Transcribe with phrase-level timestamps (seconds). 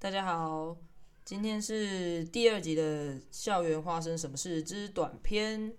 [0.00, 0.76] 大家好，
[1.24, 5.72] 今天是第二集的《校园发生什么事之短篇》，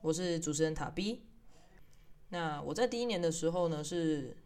[0.00, 1.22] 我是主持人塔 B。
[2.30, 4.36] 那我在第一年的时候呢，是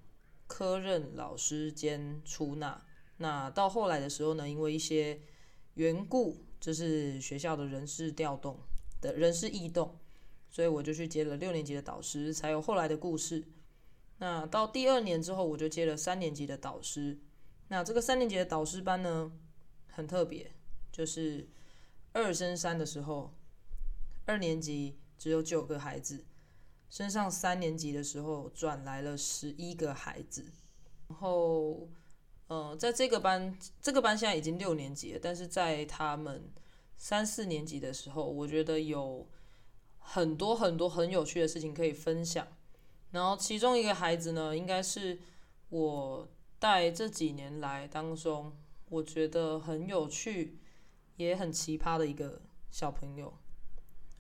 [0.47, 2.85] 科任老师兼出纳。
[3.17, 5.23] 那到后来的时候呢，因为一些
[5.73, 8.61] 缘故，就是学校的人事调动
[9.01, 9.99] 的人事异动，
[10.51, 13.49] 所以我就去接了六年级的导师，才有后来的故事。
[14.19, 17.19] 那到第二年之后，我就接了三年级的导师。
[17.69, 19.31] 那这个三年级的导师班呢，
[19.89, 20.51] 很特别，
[20.91, 21.49] 就是
[22.13, 23.35] 二升三的时候，
[24.25, 26.25] 二年级只有九个孩子，
[26.89, 30.47] 升上三年级的时候转来了十一个孩子。
[31.09, 31.89] 然后，
[32.49, 36.51] 呃，在这个班，这个班现在已经六年级了，但是在他们
[36.97, 39.29] 三四年级的时候，我觉得有
[39.99, 42.47] 很多很多很有趣的事情可以分享。
[43.11, 45.19] 然后其中一个孩子呢，应该是
[45.71, 48.57] 我带这几年来当中，
[48.89, 50.59] 我觉得很有趣，
[51.17, 53.39] 也很奇葩的一个小朋友，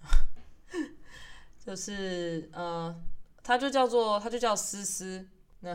[1.58, 3.02] 就是呃，
[3.42, 5.28] 他就叫做他就叫思思。
[5.60, 5.74] 那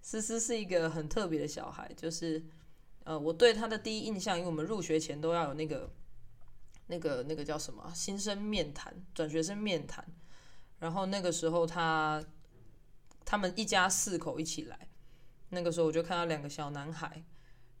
[0.00, 2.42] 思思是一个很特别的小孩，就是
[3.04, 5.92] 呃，我对他的第一印象，因为我们入学前都要有那个
[6.86, 10.04] 那个那个叫什么新生面谈、转学生面谈。
[10.78, 12.20] 然后那个时候他，
[13.24, 14.88] 他们一家四口一起来，
[15.52, 17.22] 那个时候我就看到两个小男孩。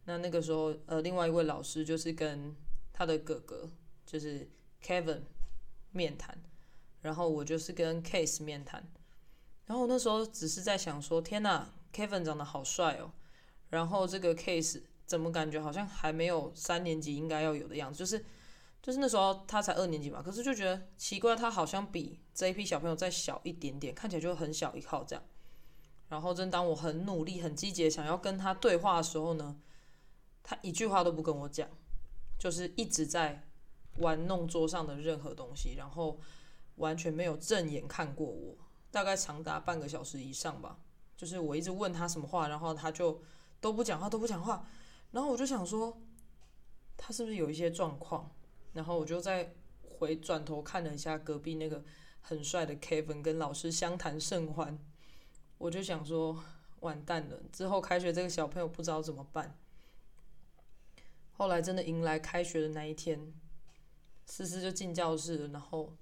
[0.04, 2.54] 那那个时候，呃，另外一位老师就是跟
[2.92, 3.68] 他的哥哥，
[4.06, 4.48] 就是
[4.82, 5.22] Kevin
[5.90, 6.36] 面谈，
[7.00, 8.86] 然后我就是跟 Case 面谈。
[9.66, 13.12] 然后那时候只是在想说，天呐，Kevin 长得好帅哦。
[13.70, 18.24] 然后这个 Case 怎么感觉好像还没有三年级应该要有的样子，就是。
[18.82, 25.24] 就是那时候他才二年级嘛，可是就觉得奇怪，他好像比这一批小朋友再小一点点，看起来就很小一号这样。
[26.12, 29.56] 然后正当我很努力、很积极想要跟他对话的时候呢，
[30.42, 31.66] 他一句话都不跟我讲，
[32.38, 33.48] 就是一直在
[33.96, 36.20] 玩弄桌上的任何东西，然后
[36.76, 38.54] 完全没有正眼看过我，
[38.90, 40.78] 大概长达半个小时以上吧。
[41.16, 43.22] 就是我一直问他什么话，然后他就
[43.58, 44.68] 都不讲话，都不讲话。
[45.12, 45.98] 然后我就想说，
[46.98, 48.30] 他是不是有一些状况？
[48.74, 51.82] 然后我就再回转头看了一下隔壁那个
[52.20, 54.78] 很帅的 Kevin 跟老师相谈甚欢，
[55.62, 56.42] 我就想说
[56.80, 59.56] 完蛋了，之后开学这个小朋友不知道怎么办。
[61.30, 63.32] 后来真的迎来开学的那一天，
[64.26, 65.96] 思思就进教室了，然后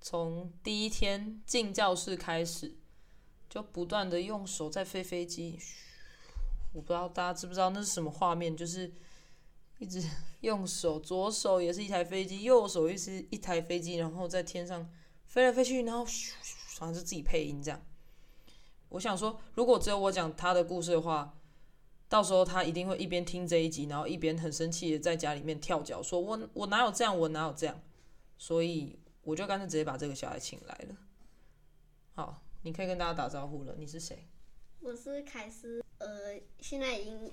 [0.00, 2.74] 从第一天进教室开始，
[3.48, 5.56] 就不断的用手在飞飞机，
[6.72, 8.92] 我不知道大家知不知道那是什么画面，就是。
[9.78, 10.02] 一直
[10.40, 14.90] 用手，左手也是一台飞机，右手又是一台飞机，然后在天上
[15.26, 17.80] 飞来飞去，然后咻咻，好像是自己配音这样。
[18.88, 21.38] 我想说，如果只有我讲他的故事的话，
[22.08, 27.80] 到时候他一定会一边听这一集，然后一边很生气的在家里面跳脚，说我我哪有这样，我哪有这样。
[28.38, 30.96] 所以我就干脆直接把这个小孩请来了。
[32.14, 33.74] 好，你可以跟大家打招呼了。
[33.78, 34.26] 你是谁？
[34.80, 37.32] 我是凯斯，呃，现在已经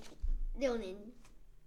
[0.58, 0.96] 六年。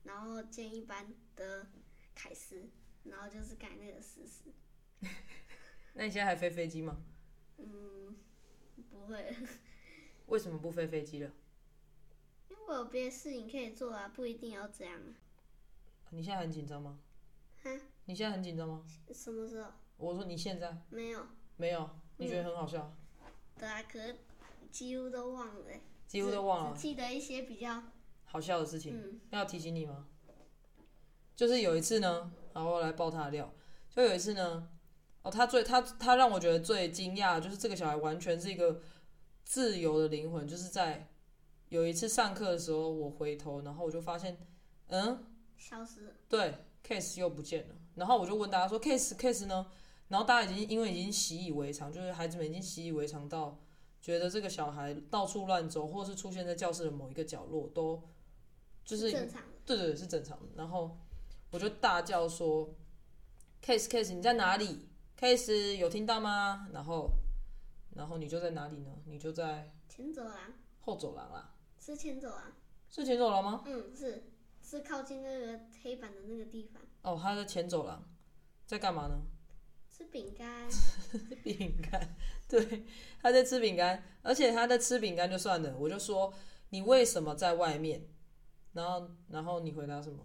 [0.03, 1.05] 然后建一班
[1.35, 1.67] 的
[2.15, 2.69] 凯斯，
[3.03, 4.49] 然后就是改那个思思。
[5.91, 6.95] 那你现在还飞飞机吗？
[7.57, 8.15] 嗯，
[8.89, 9.35] 不会。
[10.27, 11.31] 为什么不飞飞机了？
[12.49, 14.99] 因为我有别的事情可以做啊，不一定要这样。
[16.11, 16.99] 你现在很紧张吗？
[17.63, 17.69] 哈？
[18.05, 18.85] 你现在很紧张吗？
[19.13, 19.71] 什么时候？
[19.97, 20.77] 我说你现在。
[20.89, 21.25] 没有。
[21.57, 21.89] 没有？
[22.17, 22.93] 你觉得很好笑？
[23.57, 23.99] 对啊，可
[24.71, 25.65] 几乎都忘了。
[26.07, 26.75] 几乎都忘了。
[26.75, 27.83] 只记得一些比较。
[28.25, 30.07] 好笑的事情，要提醒你吗？
[31.35, 33.53] 就是有一次呢，然后来爆他的料。
[33.89, 34.69] 就有一次呢，
[35.23, 38.81] 哦，他最他他让我觉得最惊讶，就是这个小孩完全是一个
[39.47, 40.45] 自由的灵魂。
[40.45, 41.07] 就是在
[41.69, 44.37] 有一次上课的时候，我回头，然后我就发现，
[44.87, 45.23] 嗯，
[45.55, 46.13] 消失。
[46.27, 46.53] 对
[46.85, 47.75] ，case 又不见了。
[47.95, 49.65] 然后我就问大家说，case case 呢？
[50.09, 53.59] 然后大家已经因为已经习以为常，就是孩子们已经习以为常到
[54.01, 58.01] 觉得这个小孩到处乱走，或是出现在教室的某一个角落都。
[58.85, 60.45] 就是正常的，对对是正常的。
[60.55, 60.97] 然后
[61.51, 62.73] 我就大叫说
[63.61, 64.87] ：“Case Case，你在哪里
[65.19, 67.09] ？Case 有听到吗？”然后，
[67.97, 68.91] 然后你就在哪里呢？
[69.05, 71.55] 你就在前走廊，后走廊啦。
[71.79, 72.53] 是前走廊，
[72.89, 73.63] 是前走廊吗？
[73.65, 74.23] 嗯，是，
[74.61, 76.81] 是靠近那个黑板的那个地方。
[77.01, 78.07] 哦，他在前走廊，
[78.67, 79.19] 在干嘛呢？
[79.89, 80.69] 吃饼干。
[81.43, 82.15] 饼干，
[82.47, 82.85] 对，
[83.19, 86.31] 他在吃饼干，而且他在吃饼干就算了，我就说
[86.69, 88.07] 你为什么在外面？
[88.73, 90.23] 然后，然后你回答什么？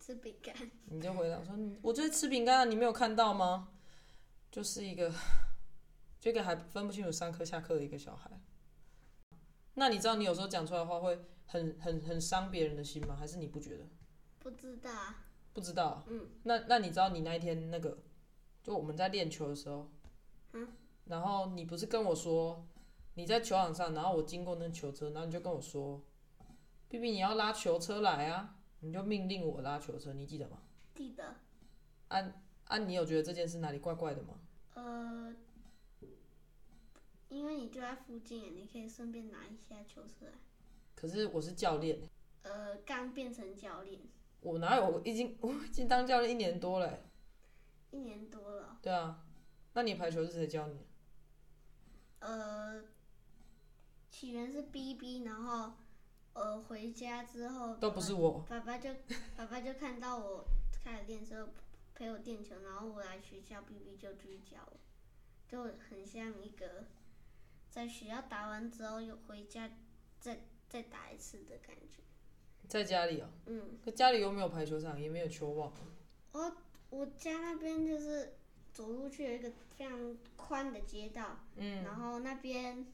[0.00, 0.54] 吃饼干。
[0.86, 3.68] 你就回答说：“我在吃饼干啊，你没有看到吗？”
[4.50, 5.12] 就是一个，
[6.24, 8.30] 这个还分不清楚上课下课的一个小孩。
[9.74, 13.14] 那你知道你有时候讲出来的话会很很很伤别人的心吗？
[13.14, 13.84] 还是你不觉得？
[14.38, 15.22] 不知道啊，
[15.52, 16.04] 不知道啊。
[16.08, 16.30] 嗯。
[16.44, 17.98] 那那你知道你那一天那个，
[18.62, 19.90] 就我们在练球的时候，
[20.54, 20.66] 嗯。
[21.04, 22.66] 然后你不是跟我说
[23.16, 26.02] 你在球场上，然后我经过那球车，然后你就跟我说
[26.88, 30.56] ，B B 你要拉球车来啊，你就命令我拉球车，你记得吗？
[30.94, 31.36] 记得。
[32.08, 32.32] 啊
[32.64, 34.40] 啊，你有觉得这件事哪里怪怪的吗？
[34.72, 35.32] 呃，
[37.34, 40.30] 因为你就在附近，你可以顺便拿一下球出来。
[40.94, 41.98] 可是我是教练，
[42.42, 44.00] 呃，刚变成教练，
[44.40, 44.86] 我哪有？
[44.86, 47.02] 我已经 我已经当教练一年多了欸。
[47.90, 48.78] 一年多了。
[48.80, 49.26] 对啊，
[49.72, 50.78] 那你排球是谁教你？
[52.20, 52.84] 呃，
[54.08, 55.72] 起源是 BB，然后
[56.34, 58.44] 呃回家之后都不是我。
[58.48, 58.94] 爸爸就
[59.36, 60.46] 爸爸就看到我
[60.84, 61.48] 开始练之后
[61.96, 64.78] 陪我练球，然后我来学校，BB 就继续教我，
[65.48, 66.86] 就很像一个
[67.74, 69.68] 在学校打完之后又回家
[70.20, 72.04] 再再打一次的感觉。
[72.68, 75.72] 在家里哦、嗯，可家里又没有排球场，也没有球网。
[76.30, 76.56] 我
[76.90, 78.36] 我家那边就是
[78.72, 82.86] 走路去有一个非常宽的街道，嗯，然后那边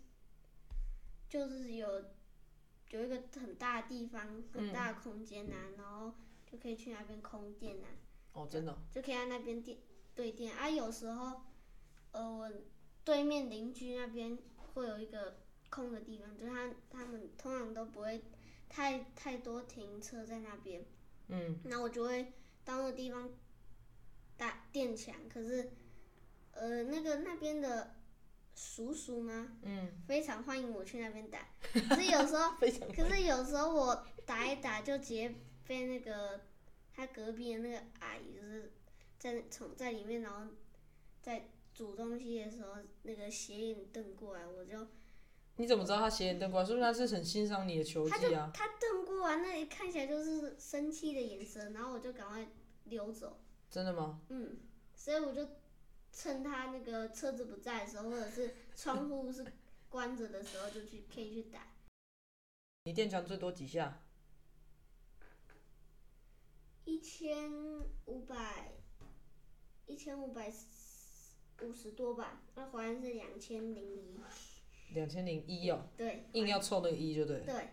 [1.28, 2.06] 就是有
[2.88, 6.14] 有一个很大的地方，很大的空间呐、然后
[6.50, 7.86] 就可以去那边空电呐、
[8.32, 9.76] 哦，真的哦、就可以在那边电
[10.14, 10.70] 对电啊。
[10.70, 11.42] 有时候，
[12.12, 12.50] 呃，我
[13.04, 14.38] 对面邻居那边
[14.74, 15.38] 会有一个
[15.68, 18.22] 空的地方，就是他他们通常都不会
[18.68, 20.84] 太太多停车在那边，
[21.28, 22.32] 嗯，那我就会
[22.64, 23.30] 到那个地方
[24.36, 25.14] 打电墙。
[25.28, 25.70] 可是，
[26.52, 27.96] 呃，那个那边的
[28.54, 29.58] 叔叔吗？
[29.62, 31.48] 嗯，非常欢迎我去那边打。
[31.60, 32.52] 可是有时候，
[32.94, 35.34] 可是有时候我打一打就直接
[35.66, 36.40] 被那个
[36.92, 38.72] 他隔壁的那个阿姨，就是
[39.18, 40.52] 在从在里面，然后
[41.22, 41.48] 在
[41.80, 42.74] 煮东西的时候，
[43.04, 44.86] 那个斜眼瞪过来，我就
[45.56, 46.66] 你怎么知道他斜眼瞪过来？
[46.66, 48.50] 是不是他是很欣赏你的球他技啊。
[48.52, 52.46] 他瞪过来，那里看起来就是生气的眼神，然后我就赶快
[52.84, 53.40] 溜走。
[53.70, 54.20] 真的吗？
[54.28, 54.58] 嗯，
[54.94, 55.48] 所以我就
[56.12, 59.42] 趁他那个车子不在的时候，或者是窗户是
[59.88, 61.66] 关着的时候，就去可以去打。
[62.84, 64.02] 你垫墙最多几下？
[66.84, 67.50] 一千
[68.04, 68.74] 五百，
[69.86, 70.50] 一千五百
[71.62, 74.14] 五十多吧，那华人是两千零一，
[74.94, 77.40] 两千零一哦，对，硬要凑那个一就对。
[77.40, 77.68] 对，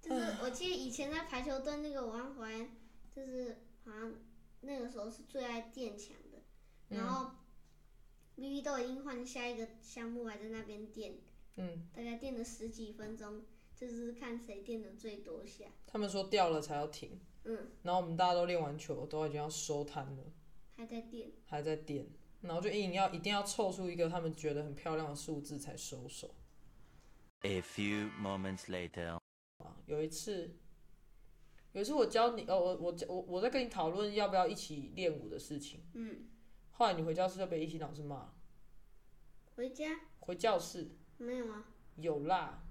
[0.00, 2.70] 就是我记得以前在排球队那个王华安，
[3.14, 4.14] 就是好像
[4.60, 6.38] 那个时候是最爱垫墙的，
[6.96, 7.32] 然后
[8.34, 11.14] B B 都已经换下一个项目，还在那边垫，
[11.56, 13.42] 嗯，大概垫了十几分钟，
[13.74, 20.24] 就是看谁垫的最多下，他们说掉了才要停，嗯，然后我们大家都练完球，都已经要收摊了，
[20.76, 21.30] 还在垫。
[21.46, 22.06] 还在垫，
[22.40, 26.34] 然后就硬要一定要凑出一个他们觉得很漂亮的数字才收手。
[27.42, 29.18] A few moments later.
[29.58, 30.56] 啊，有一次，
[31.72, 36.28] 有一次我教你，哦，我我我我在跟你讨论要不要一起练舞的事情，嗯，
[36.72, 38.32] 后来你回教室就被一心老师骂，
[39.54, 40.00] 回家？
[40.20, 40.90] 回教室。
[41.16, 41.64] 没有啊，
[41.96, 42.62] 有啦，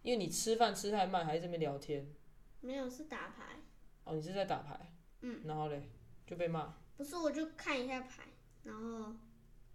[0.00, 2.14] 因为你吃饭吃太慢，还在这边聊天，
[2.62, 3.60] 没有是打牌。
[4.04, 5.90] 哦，你是在打牌，嗯，然后嘞
[6.26, 8.22] 就被骂，不是，我就看一下牌，
[8.68, 9.14] 然后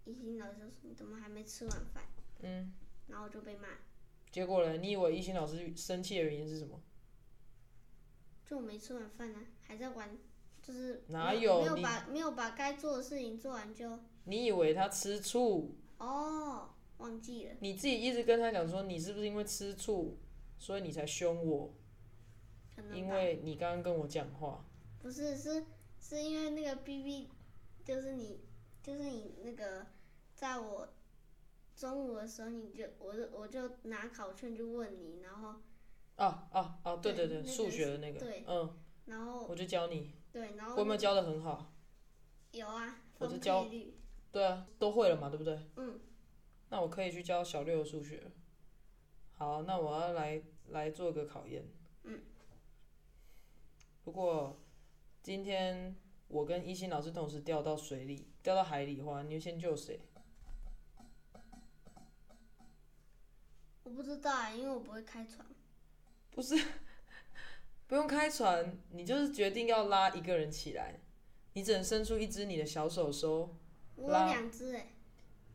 [0.04, 2.04] 一心老师就说你怎么还没吃晚饭，
[2.42, 2.72] 嗯，
[3.08, 3.66] 然后就被骂，
[4.30, 6.80] 结果呢，你以为一心老师生气的原因是什么？
[8.46, 10.16] 就我没吃完饭呢、还在玩，
[10.62, 15.74] 就是哪没有没有把没有把该做的事情做完就你以为他吃醋？
[15.98, 20.16] 哦忘记了，你自己一直跟他讲说，你是不是因为吃醋，
[20.58, 21.74] 所以你才凶我？
[22.92, 24.64] 因为你刚刚跟我讲话，
[25.00, 25.64] 不是是
[26.00, 27.30] 是因为那个 B B
[27.84, 28.40] 就是你
[28.84, 29.86] 就是你那个
[30.34, 30.86] 在我
[31.74, 35.54] 中午的时候你就我就我就拿考卷就问你，然后
[36.16, 36.96] 啊啊啊！
[36.96, 41.72] 对对对，数学的那个，对嗯，然后我就教你，对然后我有没有教的很好？
[42.52, 43.66] 有啊，我就教，
[44.30, 45.58] 对啊，都会了嘛，对不对？
[45.76, 45.98] 嗯，
[46.68, 48.32] 那我可以去教小六的数学。
[49.32, 51.66] 好，那我要来来做个考验。
[52.02, 52.20] 嗯。
[54.04, 54.60] 如果
[55.22, 55.96] 今天
[56.28, 60.00] 我跟一心老师同时掉到水里、掉到海里的话，你会先救谁？
[63.84, 65.46] 我不知道啊，因为我不会开船。
[66.30, 66.56] 不是，
[67.86, 71.00] 不用开船，你就是决定要拉一个人起来，
[71.52, 73.56] 你只能伸出一只你的小手手。
[73.96, 74.94] 我有两只哎，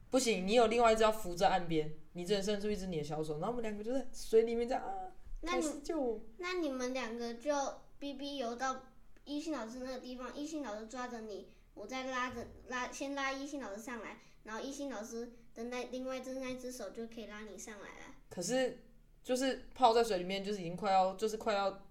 [0.09, 5.11] 不行，你有另外一只要扶在岸边，你只能伸出一只你的小手，然后我们两个就在水里面这样啊，
[5.41, 6.21] 那你开始救我。
[6.37, 7.53] 那你们两个就
[7.97, 8.83] B B 游到
[9.29, 18.15] 一心老师那个地方，一心老师抓着你，我再拉着拉，先拉一心老师上来，然后一心老师的那另外一只那只手就可以拉你上来了。
[18.27, 18.79] 可是
[19.23, 21.85] 就是泡在水里面，就是已经快要，就是快要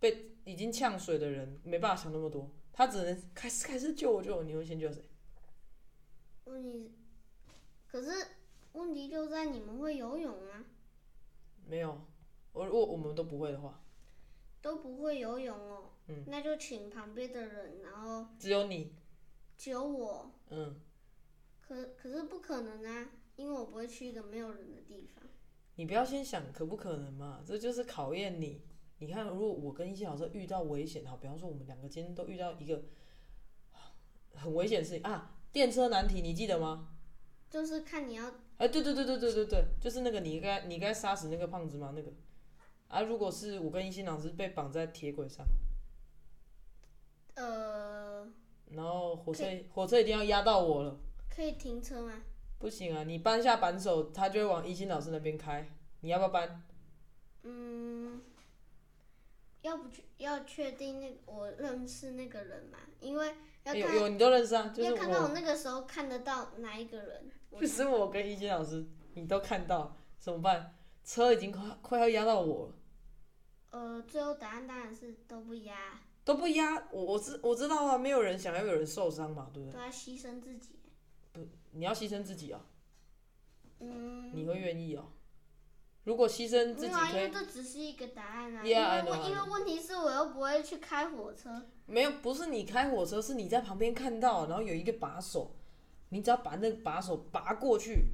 [0.00, 5.00] 被已经呛水的人，没办法想那么多，他只能开始开始救我救我，你会先救谁？
[6.46, 6.92] 问题，
[7.86, 8.26] 可是
[8.72, 10.64] 问题就在你们会游泳吗？
[11.64, 12.00] 没有，
[12.52, 13.80] 我如果我们都不会的话，
[14.62, 15.90] 都不会游泳哦。
[16.08, 18.94] 嗯那就请旁边的人，然后只有你，
[19.58, 20.32] 只有我。
[20.48, 20.80] 嗯，
[21.60, 25.24] 可可是不可能啊，因为我不会去一个没有人的地方。
[25.76, 28.62] 你不要先想可不可能嘛，这就是考验你。
[28.98, 32.84] 你看，如果我跟一些老师遇到危险，好，比方说我们两个今天都遇到一个
[34.34, 36.94] 很危险的事情啊，电车难题，你记得吗？
[37.48, 41.92] 就是看你要哎，对对对对对对对，就是那个你该你该杀死那个胖子吗？
[41.96, 42.12] 那个
[42.92, 45.46] 啊，如果是我跟一心老师被绑在铁轨上，
[47.36, 48.28] 呃，
[48.72, 50.94] 然后火车火车一定要压到我了，
[51.34, 52.12] 可以停车吗？
[52.58, 55.66] 不行啊，你扳下扳手，他就会往一心老师那边开，
[56.02, 56.62] 你要不要搬？
[57.44, 58.20] 嗯，
[59.62, 62.76] 要不去要确定那个我认识那个人嘛？
[63.00, 63.28] 因为
[63.64, 67.30] 要看有有你都认识啊，就是要看到我我，那个时候看得到哪一个人。
[67.48, 70.76] 我就是我跟一心老师，你都看到，怎么办？
[71.02, 72.74] 车已经快快要压到我了。
[73.72, 79.72] 呃，最后答案当然是都不压，都不压我，我知我知道啊，没有人想要有人受伤嘛，对不对？
[79.72, 80.78] 都要牺牲自己。
[81.32, 81.40] 不
[81.72, 82.64] 你要牺牲自己啊，
[83.80, 85.12] 嗯，你会愿意哦？
[86.04, 88.62] 如果牺牲自己没有啊，因可以为，这只是一个答案啊。
[88.62, 91.68] Yeah, 因为因为问题是我又不会去开火车。
[91.86, 95.54] 没有，不是你开火车，是你在旁边看到，然后有一个把手，
[96.10, 98.08] 你只要把那个把手拔过去，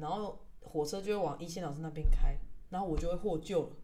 [0.00, 2.38] 然后火车就会往一线老师那边开，
[2.70, 3.76] 然后我就会获救了，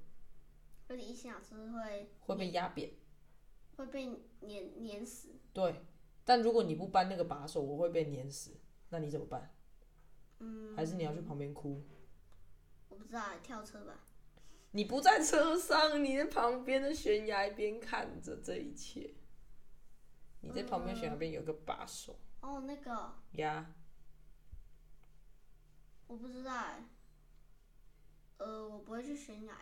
[0.94, 2.92] 而且一心老师会会被压扁。
[3.76, 4.06] 会被
[4.42, 5.34] 碾碾死。
[5.52, 5.84] 对，
[6.24, 8.56] 但如果你不搬那个把手，我会被碾死，
[8.90, 9.52] 那你怎么办？
[10.38, 11.82] 嗯，还是你要去旁边哭？
[12.88, 14.04] 我不知道，跳车吧。
[14.70, 19.14] 你不在车上，你在旁边的悬崖边看着这一切。
[20.42, 23.74] 你在旁边悬崖边有个把手哦，那个呀，
[26.06, 26.84] 我不知道哎。
[28.38, 29.58] 呃，我不会去悬崖。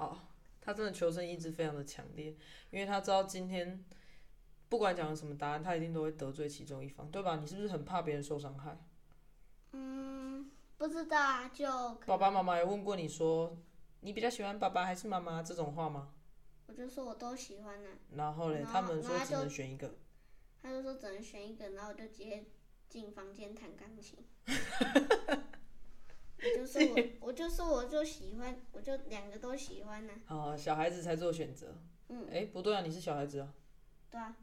[0.00, 0.16] 好，
[0.62, 2.34] 他真的求生意志非常的强烈，
[2.70, 3.84] 因为他知道今天
[4.70, 7.36] 不管讲了什么答案，他一定都会得罪其中一方，对吧？
[7.36, 8.82] 你是不是很怕别人受伤害？
[9.72, 11.66] 嗯，不知道啊，就
[12.06, 13.58] 爸爸妈妈有问过你说，
[14.00, 16.14] 你比较喜欢爸爸还是妈妈这种话吗？
[16.66, 19.96] 我就说我都喜欢呢、然后嘞，他们说只能选一个。
[20.62, 22.46] 他就说只能选一个，然后我就直接
[22.88, 24.24] 进房间弹钢琴。
[26.42, 31.76] 我就说我，我就说我就喜欢，我就两个都喜欢呢、哦，小孩子才做选择。
[32.08, 33.52] 嗯，哎，不对啊，你是小孩子啊。
[34.10, 34.36] 对啊，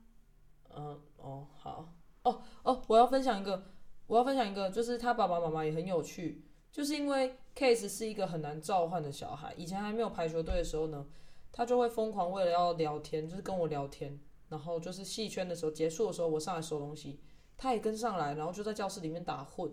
[0.69, 3.65] 嗯，哦，好，哦哦，我要分享一个，
[4.05, 11.05] 我要分享一个，就是他爸爸妈妈也很有趣，就是因为 Case 是一个很难召唤的小孩，以前还没有排球队的时候呢，
[11.51, 14.17] 他就会疯狂为了要聊天，就是跟我聊天，
[14.49, 17.19] 然后就是戏圈的时候结束的时候，我上来收东西，
[17.57, 19.69] 他也跟上来，然后就在教室里面打混，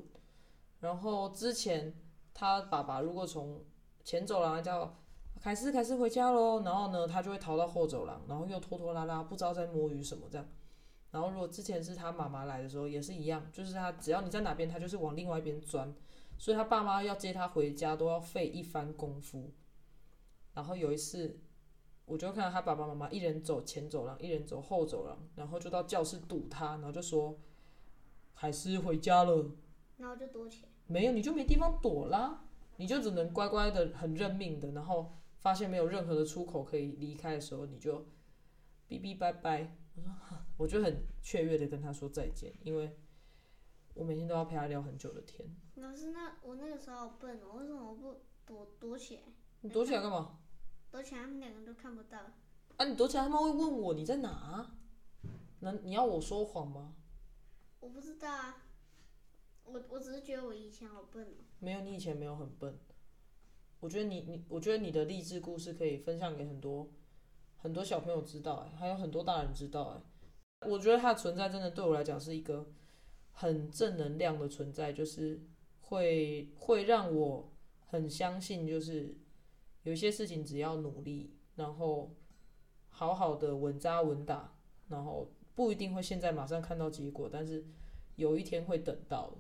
[0.81, 1.95] 然后之前
[2.34, 3.64] 他爸爸如果从
[4.02, 4.98] 前走廊叫
[5.40, 6.62] 凯斯，凯斯回家喽。
[6.62, 10.46] 然后呢，他就会逃到后走廊，然后又拖拖拉拉，不知道在摸鱼什么这样。
[11.10, 15.94] 然后如果之前是他妈妈来的时候，也是一样，就是他只要你在哪边，他就是往另外一边钻。
[16.36, 19.52] 所以他爸妈要接他回家都要费一番功夫。
[20.54, 21.38] 然后有一次，
[22.04, 27.38] 我就看到他爸爸妈妈一人走前走廊，一人走后走廊，然后就到教室堵他，然后就说
[28.34, 29.52] ：“凯斯回家了。”
[29.98, 30.68] 然后就躲起来。
[30.86, 32.44] 没有，你就没地方躲啦，
[32.76, 38.06] 你就只能乖乖的、很认命的，然后发现没有任何的出口可以离开的时候，你就
[38.88, 39.76] 哔哔拜拜。
[39.96, 42.98] 我说，我就很雀跃的跟他说再见，因为
[43.94, 45.48] 我每天都要陪他聊很久的天。
[45.76, 49.22] 老师，那我那个时候好笨哦，为什么不躲躲起来？
[49.60, 50.38] 你躲起来干嘛？
[50.90, 52.18] 躲起来，他们两个都看不到。
[52.76, 54.76] 啊，你躲起来，他们会问我你在哪啊？
[55.60, 56.94] 那你要我说谎吗？
[57.78, 58.64] 我不知道啊，
[59.64, 61.44] 我我只是觉得我以前好笨哦。
[61.59, 62.78] 没有，你以前没有很笨。
[63.80, 66.88] 我觉得你你，我觉得你的励志故事可以分享给很多
[67.56, 69.83] 很多小朋友知道、哎，还有很多大人知道、
[70.61, 72.71] 哎，我觉得它的存在真的对我来讲是一个
[73.33, 75.42] 很正能量的存在，就是
[75.80, 77.52] 会会让我
[77.87, 79.14] 很相信，就是
[79.83, 82.14] 有些事情只要努力，然后
[82.88, 84.56] 好好的稳扎稳打，
[84.88, 87.66] 然后不一定会现在马上看到结果，但是
[88.16, 89.37] 有一天会等到。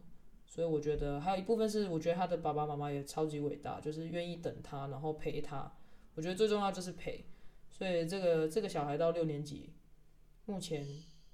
[0.54, 5.68] 所以我觉得还有一部分是，我觉得他的爸爸妈妈也超级伟大，就是愿意等他，然后陪他。
[6.14, 7.24] 我觉得最重要就是陪。
[7.72, 9.72] 所以这个这个小孩到六年级，
[10.44, 10.86] 目前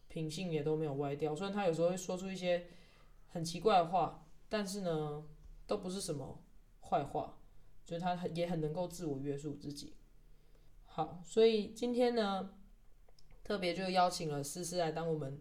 [0.09, 1.37] 品性也都没有歪掉。
[1.37, 2.69] 虽然他有时候会说出一些
[3.29, 5.23] 很奇怪的话，但是呢，
[5.67, 6.43] 都不是什么
[6.81, 7.37] 坏话，
[7.85, 9.97] 就是他很也很能够自我约束自己。
[10.87, 12.55] 好，所以今天呢，
[13.45, 15.39] 特别就邀请了思思来当我们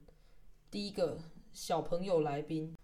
[0.69, 1.17] 第一个
[1.53, 2.75] 小朋友来宾。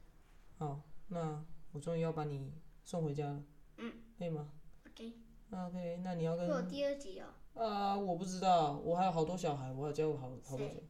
[0.57, 3.43] 好，那我终于要把你送回家了，
[3.77, 4.51] 嗯，可以吗
[4.87, 5.13] OK，
[5.49, 7.27] 那？OK，那你要跟会有第二集哦。
[7.61, 10.83] 啊，我不知道，我还有好多小孩，我还有教过好好多小谁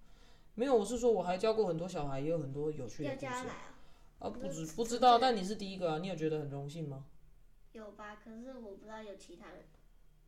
[0.55, 3.75] 没有，我是说我还教过很多小孩，也有很多有趣的要故事加来啊？
[4.19, 7.05] 啊，不知不知道，但你是第一个啊，你有觉得很荣幸吗？
[7.74, 8.15] 有吧？
[8.24, 9.65] 可是我不知道有其他人，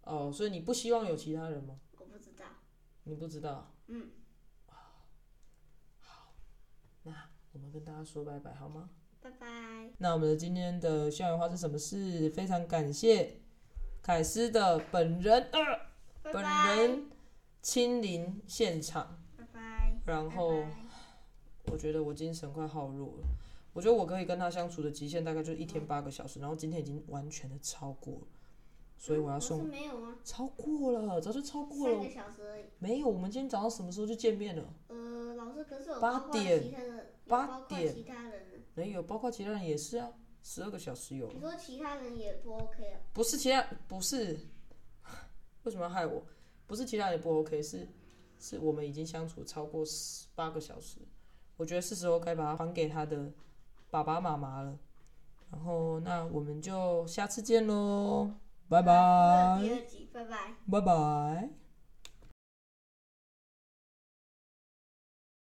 [0.02, 1.80] 哦，所以你不希望有其他人吗？
[2.00, 2.46] 我不知道。
[3.04, 4.12] 你不知道，嗯，
[6.02, 6.34] 好
[7.04, 8.90] 那我们跟大家说拜拜好吗？
[9.28, 9.90] 拜拜。
[9.98, 12.30] 那我们的今天的校园花是什么事？
[12.30, 13.42] 非常感谢
[14.02, 15.60] 凯斯的本人呃
[16.32, 16.44] 本。
[16.44, 17.06] 人
[17.62, 19.98] 亲临现场，拜拜。
[20.06, 20.64] 然后
[21.66, 23.28] 我觉得我精神快耗弱了。
[23.74, 28.28] 我觉得我可以跟他相处的极限大概就是一天八个小时，然后今天已经完全的超过了，
[28.98, 30.16] 所以我要送没有吗？
[30.24, 32.10] 超过了，早就超过了三个。
[32.10, 32.64] 小时而已。
[32.80, 34.64] 没有，我们今天早上什么时候就见面了？
[34.88, 36.74] 呃，老师，可是我八点
[37.28, 38.47] 八点其他人
[38.82, 38.88] 呢。
[38.88, 40.10] 没有，包括其他人也是啊，
[40.42, 41.32] 十二个小时有。
[41.32, 43.00] 你说其他人也不 OK 啊？
[43.14, 44.38] 不是其他，不是，
[45.64, 46.24] 为什么要害我？
[46.66, 47.88] 不是其他人不 OK，是
[48.40, 51.00] 是我们已经相处超过十八个小时，
[51.56, 53.32] 我觉得是时候该把它还给他的
[53.90, 54.78] 爸爸妈妈了。
[55.50, 58.30] 然后那我们就下次见喽，
[58.68, 60.56] 拜拜第，二集，拜拜。
[60.70, 61.67] 拜拜。